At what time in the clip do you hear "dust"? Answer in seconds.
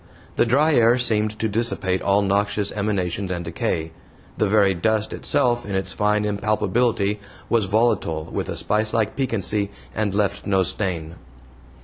4.73-5.13